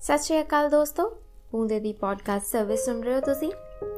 ਸਤਿ 0.00 0.18
ਸ਼੍ਰੀ 0.18 0.40
ਅਕਾਲ 0.40 0.70
ਦੋਸਤੋ। 0.70 1.16
ਪੂੰਦੇ 1.50 1.80
ਦੀ 1.80 1.92
podcast 1.92 2.46
service 2.46 2.84
ਸੁਣ 2.84 3.02
ਰਹੇ 3.02 3.14
ਹੋ 3.14 3.20
ਤੁਸੀਂ। 3.20 3.52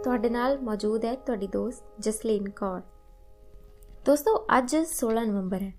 ਤੁਹਾਡੇ 0.05 0.31
ਨਾਲ 0.31 0.59
ਮੌਜੂਦ 0.61 1.05
ਹੈ 1.05 1.15
ਤੁਹਾਡੀ 1.15 1.47
ਦੋਸਤ 1.47 1.85
ਜਸਲੀਨ 1.99 2.49
ਕੌਰ। 2.51 2.81
ਦੋਸਤੋ, 4.07 4.47
ਅੱਜ 4.59 4.77
16 4.77 5.25
ਨਵੰਬਰ 5.25 5.63
ਹੈ। 5.63 5.75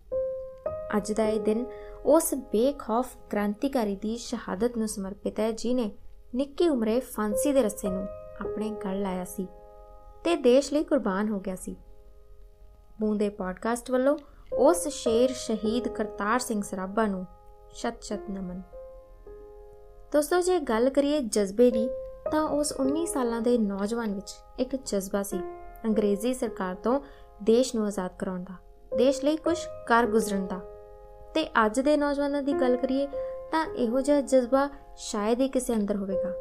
ਅੱਜ 0.97 1.11
ਦਾ 1.11 1.25
ਇਹ 1.25 1.39
ਦਿਨ 1.39 1.65
ਉਸ 2.05 2.33
ਬੇਖੌਫ 2.33 3.17
ਕ੍ਰਾਂਤੀਕਾਰੀ 3.29 3.95
ਦੀ 3.95 4.17
ਸ਼ਹਾਦਤ 4.17 4.77
ਨੂੰ 4.77 4.87
ਸਮਰਪਿਤ 4.87 5.39
ਹੈ 5.39 5.51
ਜਿਨੇ 5.51 5.91
ਨਿੱਕੀ 6.35 6.69
ਉਮਰੇ 6.69 6.99
ਫਾਂਸੀ 6.99 7.53
ਦੇ 7.53 7.63
ਰੱਸੇ 7.63 7.89
ਨੂੰ 7.89 8.07
ਆਪਣੇ 8.41 8.69
ਗਲ 8.69 9.01
ਲਾਇਆ 9.01 9.25
ਸੀ 9.25 9.47
ਤੇ 10.23 10.35
ਦੇਸ਼ 10.35 10.73
ਲਈ 10.73 10.83
ਕੁਰਬਾਨ 10.83 11.29
ਹੋ 11.29 11.39
ਗਿਆ 11.39 11.55
ਸੀ। 11.55 11.75
ਪੂੰਦੇ 12.99 13.29
ਪੋਡਕਾਸਟ 13.29 13.91
ਵੱਲੋਂ 13.91 14.17
ਉਸ 14.57 14.87
ਸ਼ੇਰ 14.87 15.33
ਸ਼ਹੀਦ 15.33 15.87
ਕਰਤਾਰ 15.87 16.39
ਸਿੰਘ 16.39 16.61
ਸਰਾਭਾ 16.61 17.07
ਨੂੰ 17.07 17.25
ਸ਼ਤ 17.73 17.95
ਸ਼ਤ 18.01 18.29
ਨਮਨ। 18.29 18.61
ਦੋਸਤੋ, 20.13 20.39
ਜੇ 20.41 20.59
ਗੱਲ 20.59 20.89
ਕਰੀਏ 20.89 21.19
ਜਜ਼ਬੇ 21.19 21.69
ਦੀ, 21.71 21.87
ਤਾਂ 22.31 22.41
ਉਸ 22.43 22.73
19 22.79 23.05
ਸਾਲਾਂ 23.05 23.41
ਦੇ 23.41 23.57
ਨੌਜਵਾਨ 23.57 24.13
ਵਿੱਚ 24.13 24.31
ਇੱਕ 24.59 24.75
ਜਜ਼ਬਾ 24.75 25.21
ਸੀ 25.23 25.39
ਅੰਗਰੇਜ਼ੀ 25.85 26.33
ਸਰਕਾਰ 26.33 26.75
ਤੋਂ 26.75 26.99
ਦੇਸ਼ 27.43 27.75
ਨੂੰ 27.75 27.85
ਆਜ਼ਾਦ 27.85 28.11
ਕਰਾਉਣ 28.19 28.43
ਦਾ, 28.43 28.55
ਦੇਸ਼ 28.97 29.23
ਲਈ 29.25 29.37
ਕੁਝ 29.37 29.57
ਕਰ 29.87 30.05
ਗੁਜ਼ਰਨ 30.05 30.47
ਦਾ। 30.47 30.59
ਤੇ 31.33 31.45
ਅੱਜ 31.65 31.79
ਦੇ 31.79 31.95
ਨੌਜਵਾਨਾਂ 31.97 32.41
ਦੀ 32.43 32.53
ਗੱਲ 32.53 32.75
ਕਰੀਏ, 32.77 33.07
ਤਾਂ 33.51 33.65
ਇਹੋ 33.65 34.01
ਜਿਹਾ 34.01 34.19
ਜਜ਼ਬਾ 34.21 34.67
ਸ਼ਾਇਦ 34.97 35.41
ਹੀ 35.41 35.47
ਕਿਸੇ 35.47 35.75
ਅੰਦਰ 35.75 35.95
ਹੋਵੇਗਾ। 35.95 36.33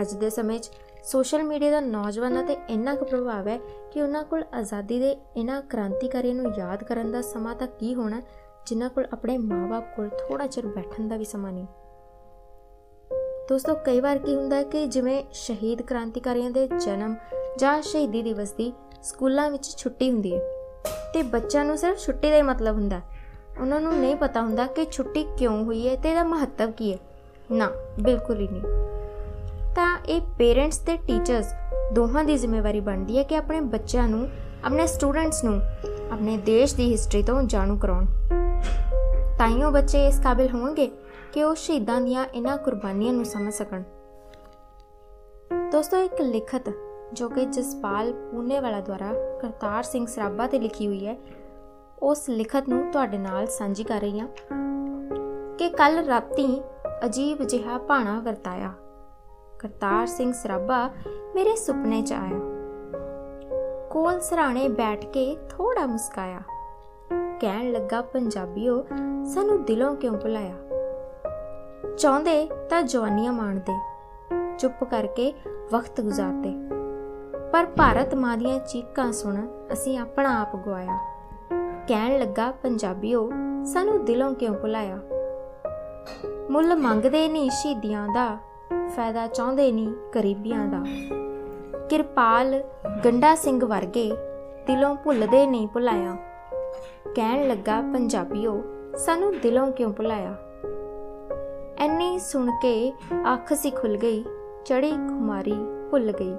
ਅੱਜ 0.00 0.14
ਦੇ 0.14 0.30
ਸਮੇਂ 0.30 0.58
'ਚ 0.58 0.70
ਸੋਸ਼ਲ 1.04 1.42
ਮੀਡੀਆ 1.42 1.70
ਦਾ 1.70 1.80
ਨੌਜਵਾਨਾਂ 1.80 2.44
ਤੇ 2.44 2.56
ਇੰਨਾ 2.68 2.94
ਕੁ 2.94 3.04
ਪ੍ਰਭਾਵ 3.04 3.48
ਹੈ 3.48 3.58
ਕਿ 3.92 4.02
ਉਹਨਾਂ 4.02 4.24
ਕੋਲ 4.24 4.44
ਆਜ਼ਾਦੀ 4.54 4.98
ਦੇ 5.00 5.16
ਇਹਨਾਂ 5.36 5.60
ਕ੍ਰਾਂਤੀਕਾਰੀਆਂ 5.62 6.34
ਨੂੰ 6.34 6.52
ਯਾਦ 6.58 6.84
ਕਰਨ 6.84 7.10
ਦਾ 7.12 7.22
ਸਮਾਂ 7.22 7.54
ਤਾਂ 7.54 7.66
ਕੀ 7.66 7.94
ਹੋਣਾ, 7.94 8.22
ਜਿਨ੍ਹਾਂ 8.66 8.90
ਕੋਲ 8.90 9.06
ਆਪਣੇ 9.12 9.38
ਮਾਪੇ 9.38 9.94
ਕੋਲ 9.96 10.08
ਥੋੜਾ 10.08 10.46
ਚਿਰ 10.46 10.66
ਬੈਠਣ 10.66 11.08
ਦਾ 11.08 11.16
ਵੀ 11.16 11.24
ਸਮਾਂ 11.24 11.52
ਨਹੀਂ। 11.52 11.66
ਦੋਸਤੋ, 13.50 13.74
ਕਈ 13.74 14.00
ਵਾਰ 14.00 14.18
ਕੀ 14.18 14.34
ਹੁੰਦਾ 14.34 14.56
ਹੈ 14.56 14.62
ਕਿ 14.62 14.86
ਜਿਵੇਂ 14.86 15.24
ਸ਼ਹੀਦ 15.32 15.82
ਕ੍ਰਾਂਤੀਕਾਰੀਆਂ 15.82 16.50
ਦੇ 16.50 16.68
ਜਨਮ 16.86 17.16
ਜਾਂ 17.58 17.82
ਸ਼ਹੀਦੀ 17.82 18.22
ਦਿਵਸ 18.22 18.52
ਦੀ 18.52 18.72
ਸਕੂਲਾਂ 19.02 19.50
ਵਿੱਚ 19.50 19.76
ਛੁੱਟੀ 19.76 20.10
ਹੁੰਦੀ 20.10 20.34
ਹੈ 20.34 20.40
ਤੇ 21.14 21.22
ਬੱਚਿਆਂ 21.22 21.64
ਨੂੰ 21.64 21.78
ਸਿਰਫ 21.78 21.98
ਛੁੱਟੀ 21.98 22.30
ਦਾ 22.30 22.36
ਹੀ 22.36 22.42
ਮਤਲਬ 22.42 22.74
ਹੁੰਦਾ 22.74 23.00
ਉਹਨਾਂ 23.60 23.80
ਨੂੰ 23.80 24.00
ਨਹੀਂ 24.00 24.16
ਪਤਾ 24.16 24.42
ਹੁੰਦਾ 24.42 24.66
ਕਿ 24.66 24.86
ਛੁੱਟੀ 24.92 25.26
ਕਿਉਂ 25.38 25.64
ਹੋਈ 25.64 25.88
ਹੈ 25.88 25.96
ਤੇ 25.96 26.10
ਇਹਦਾ 26.10 26.24
ਮਹੱਤਵ 26.24 26.70
ਕੀ 26.70 26.92
ਹੈ। 26.92 26.98
ਨਾ, 27.52 27.70
ਬਿਲਕੁਲ 28.00 28.40
ਹੀ 28.40 28.48
ਨਹੀਂ। 28.48 28.62
ਤਾਂ 29.74 29.98
ਇਹ 30.08 30.20
ਪੇਰੈਂਟਸ 30.38 30.78
ਤੇ 30.78 30.96
ਟੀਚਰਸ 30.96 31.52
ਦੋਹਾਂ 31.92 32.24
ਦੀ 32.24 32.36
ਜ਼ਿੰਮੇਵਾਰੀ 32.36 32.80
ਬਣਦੀ 32.80 33.18
ਹੈ 33.18 33.22
ਕਿ 33.22 33.36
ਆਪਣੇ 33.36 33.60
ਬੱਚਿਆਂ 33.60 34.08
ਨੂੰ, 34.08 34.28
ਆਪਣੇ 34.64 34.86
ਸਟੂਡੈਂਟਸ 34.86 35.44
ਨੂੰ, 35.44 35.60
ਆਪਣੇ 36.12 36.36
ਦੇਸ਼ 36.36 36.74
ਦੀ 36.74 36.92
ਹਿਸਟਰੀ 36.92 37.22
ਤੋਂ 37.22 37.42
ਜਾਣੂ 37.42 37.78
ਕਰਾਉਣ। 37.78 38.06
ਤਾਈਓ 39.38 39.70
ਬੱਚੇ 39.70 40.06
ਇਸ 40.06 40.20
ਕਾਬਿਲ 40.20 40.48
ਹੋਣਗੇ। 40.54 40.90
ਕਿ 41.32 41.44
ਉਹ 41.44 41.54
ਸ਼ਹੀਦਾਂ 41.54 42.00
ਦੀਆਂ 42.00 42.24
ਇਹਨਾਂ 42.34 42.56
ਕੁਰਬਾਨੀਆਂ 42.58 43.12
ਨੂੰ 43.12 43.24
ਸਮਝ 43.24 43.52
ਸਕਣ। 43.52 43.82
ਦੋਸਤੋ, 45.72 45.96
ਇੱਕ 45.96 46.20
ਲਿਖਤ 46.20 46.72
ਜੋ 47.12 47.28
ਕਿ 47.28 47.44
ਜਸਪਾਲ 47.44 48.12
ਪੂਨੇ 48.12 48.60
ਵਾਲਾ 48.60 48.80
ਦੁਆਰਾ 48.80 49.38
ਕਰਤਾਰ 49.42 49.82
ਸਿੰਘ 49.82 50.06
ਸਰਾਭਾ 50.06 50.46
ਤੇ 50.46 50.58
ਲਿਖੀ 50.58 50.86
ਹੋਈ 50.86 51.06
ਹੈ, 51.06 51.16
ਉਸ 52.02 52.28
ਲਿਖਤ 52.28 52.68
ਨੂੰ 52.68 52.90
ਤੁਹਾਡੇ 52.92 53.18
ਨਾਲ 53.18 53.46
ਸਾਂਝੀ 53.46 53.84
ਕਰ 53.84 54.00
ਰਹੀ 54.00 54.20
ਹਾਂ 54.20 54.28
ਕਿ 55.58 55.70
ਕੱਲ 55.70 55.98
ਰਾਤੀ 55.98 56.62
ਅਜੀਬ 57.04 57.42
ਜਿਹਾ 57.42 57.78
ਭਾਣਾ 57.78 58.20
ਵਰਤਾਇਆ। 58.20 58.72
ਕਰਤਾਰ 59.58 60.06
ਸਿੰਘ 60.06 60.32
ਸਰਾਭਾ 60.32 60.90
ਮੇਰੇ 61.34 61.56
ਸੁਪਨੇ 61.56 62.02
'ਚ 62.02 62.12
ਆਇਆ। 62.12 62.40
ਕੋਲ 63.90 64.20
ਸਰਾਣੇ 64.20 64.68
ਬੈਠ 64.68 65.06
ਕੇ 65.06 65.36
ਥੋੜਾ 65.50 65.86
ਮੁਸਕਾਇਆ। 65.86 66.40
ਕਹਿਣ 67.40 67.72
ਲੱਗਾ, 67.72 68.00
ਪੰਜਾਬੀਓ, 68.00 68.86
ਸਾਨੂੰ 69.24 69.64
ਦਿਲੋਂ 69.64 69.96
ਕਿਉਂ 69.96 70.18
ਭੁਲਾਇਆ? 70.18 70.54
ਚਾਹੁੰਦੇ 72.00 72.48
ਤਾਂ 72.70 72.82
ਜਵਾਨੀਆਂ 72.82 73.32
ਮਾਣਦੇ। 73.32 73.72
ਚੁੱਪ 74.58 74.84
ਕਰਕੇ 74.84 75.32
ਵਕਤ 75.72 76.00
ਗੁਜ਼ਾਰਦੇ। 76.00 76.54
ਪਰ 77.52 77.66
ਭਾਰਤ 77.66 78.14
ਮਾਂ 78.14 78.36
ਦੀਆਂ 78.36 78.58
ਚੀਕਾਂ 78.58 79.12
ਸੁਣ 79.12 79.46
ਅਸੀਂ 79.72 79.98
ਆਪਣਾ 79.98 80.40
ਆਪ 80.40 80.56
ਗਵਾਇਆ 80.56 80.98
ਕਹਿਣ 81.88 82.18
ਲੱਗਾ, 82.18 82.50
ਪੰਜਾਬੀਓ, 82.50 83.30
ਸਾਨੂੰ 83.64 84.04
ਦਿਲੋਂ 84.04 84.34
ਕਿਉਂ 84.34 84.54
ਭੁਲਾਇਆ? 84.54 84.98
ਮੁੱਲ 86.50 86.76
ਮੰਗਦੇ 86.76 87.28
ਨਹੀਂ 87.28 87.50
ਸ਼ਹੀਦੀਆਂ 87.50 88.08
ਦਾ, 88.08 88.38
ਫਾਇਦਾ 88.88 89.26
ਚਾਹੁੰਦੇ 89.26 89.72
ਨਹੀਂ 89.72 89.92
ਗਰੀਬੀਆਂ 90.14 90.66
ਦਾ। 90.66 90.84
ਕਿਰਪਾਲ 91.88 92.62
ਗੰਡਾ 93.04 93.34
ਸਿੰਘ 93.34 93.64
ਵਰਗੇ 93.64 94.12
ਦਿਲੋਂ 94.66 94.94
ਭੁੱਲਦੇ 94.94 95.46
ਨਹੀਂ 95.46 95.68
ਭੁਲਾਇਆ। 95.68 96.16
ਕਹਿਣ 97.14 97.48
ਲੱਗਾ, 97.48 97.80
ਪੰਜਾਬੀਓ, 97.80 98.62
ਸਾਨੂੰ 98.96 99.38
ਦਿਲੋਂ 99.38 99.72
ਕਿਉਂ 99.72 99.92
ਭੁਲਾਇਆ? 99.92 100.36
ਐਨੀ 101.80 102.18
ਸੁਣ 102.18 102.50
ਕੇ 102.50 102.92
ਅੱਖ 103.32 103.52
ਸੀ 103.52 103.70
ਖੁੱਲ 103.70 103.96
ਗਈ 103.96 104.24
ਚੜੀ 104.64 104.90
ਖੁਮਾਰੀ 104.90 105.54
ਭੁੱਲ 105.90 106.12
ਗਈ। 106.12 106.34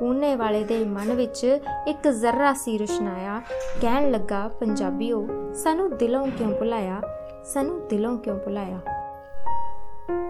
ਪੂਨੇ 0.00 0.34
ਵਾਲੇ 0.34 0.64
ਦੇ 0.64 0.84
ਮਨ 0.84 1.12
ਵਿੱਚ 1.12 1.60
ਇੱਕ 1.86 2.08
ਜ਼ਰਰਾ 2.08 2.52
ਸੀ 2.52 2.78
ਰੁਸ਼ਨਾਇਆ 2.78 3.42
ਕਹਿਣ 3.82 4.10
ਲੱਗਾ, 4.10 4.48
ਪੰਜਾਬੀਓ, 4.48 5.26
ਸਾਨੂੰ 5.54 5.96
ਦਿਲੋਂ 5.96 6.26
ਕਿਉਂ 6.26 6.50
ਭੁਲਾਇਆ? 6.50 7.00
ਸਾਨੂੰ 7.44 7.88
ਦਿਲੋਂ 7.88 8.18
ਕਿਉਂ 8.18 8.38
ਭੁਲਾਇਆ? 8.38 8.78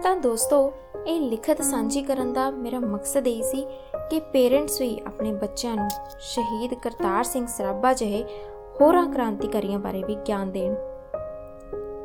ਤਾਂ 0.01 0.15
ਦੋਸਤੋ, 0.17 0.73
ਇਹ 1.07 1.21
ਲਿਖਤ 1.21 1.61
ਸਾਂਝੀ 1.61 2.01
ਕਰਨ 2.01 2.33
ਦਾ 2.33 2.51
ਮੇਰਾ 2.51 2.79
ਮਕਸਦ 2.79 3.27
ਇਹ 3.27 3.43
ਸੀ 3.43 3.67
ਕਿ 4.09 4.19
ਪੇਰੈਂਟਸ 4.19 4.81
ਵੀ 4.81 5.01
ਆਪਣੇ 5.07 5.33
ਬੱਚਿਆਂ 5.33 5.75
ਨੂੰ 5.75 5.89
ਸ਼ਹੀਦ 6.19 6.73
ਕਰਤਾਰ 6.73 7.23
ਸਿੰਘ 7.23 7.47
ਸਰਾਭਾ 7.47 7.93
ਜਿਹੇ 7.93 8.25
ਹੋਰਾਂ 8.81 9.07
ਕ੍ਰਾਂਤੀਕਾਰੀਆਂ 9.07 9.79
ਬਾਰੇ 9.79 10.03
ਵੀ 10.03 10.15
ਗਿਆਨ 10.15 10.51
ਦੇਣ, 10.51 10.75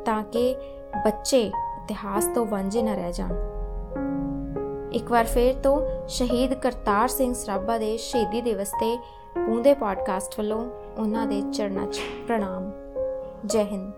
ਤਾਂ 0.05 0.23
ਕਿ 0.23 0.55
ਬੱਚੇ 1.05 1.51
ਇਤਿਹਾਸ 1.85 2.25
ਤੋਂ 2.35 2.45
ਵਾਂਝੇ 2.45 2.81
ਨਾ 2.83 2.93
ਰਹਿ 2.93 3.13
ਜਾਣ। 3.13 3.33
ਇੱਕ 4.91 5.11
ਵਾਰ 5.11 5.25
ਫੇਰ 5.25 5.53
ਤੋਂ 5.53 6.07
ਸ਼ਹੀਦ 6.07 6.53
ਕਰਤਾਰ 6.53 7.07
ਸਿੰਘ 7.07 7.33
ਸਰਾਭਾ 7.33 7.77
ਦੇ 7.77 7.97
ਸ਼ਹੀਦੀ 7.97 8.41
ਦਿਵਸ 8.41 8.69
ਤੇ 8.69 8.97
ਪੂੰਦੇ 9.35 9.73
ਪੋਡਕਾਸਟ 9.73 10.33
ਵੱਲੋਂ 10.37 10.65
ਉਹਨਾਂ 10.97 11.27
ਦੇ 11.27 11.41
ਚਰਨਾਂ 11.53 11.87
'ਚ 11.87 11.99
ਪ੍ਰਣਾਮ। 12.27 12.71
ਜੈ 13.45 13.63
ਹਿੰਦ। 13.63 13.93